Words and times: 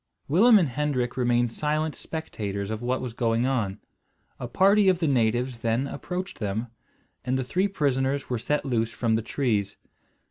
Willem 0.27 0.57
and 0.57 0.67
Hendrik 0.69 1.15
remained 1.15 1.51
silent 1.51 1.93
spectators 1.93 2.71
of 2.71 2.81
what 2.81 3.01
was 3.01 3.13
going 3.13 3.45
on. 3.45 3.77
A 4.39 4.47
party 4.47 4.89
of 4.89 4.97
the 4.97 5.05
natives 5.07 5.59
then 5.59 5.85
approached 5.85 6.39
them, 6.39 6.69
and 7.23 7.37
the 7.37 7.43
three 7.43 7.67
prisoners 7.67 8.27
were 8.27 8.39
set 8.39 8.65
loose 8.65 8.89
from 8.91 9.13
the 9.13 9.21
trees. 9.21 9.77